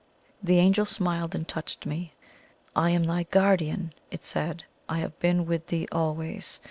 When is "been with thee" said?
5.19-5.87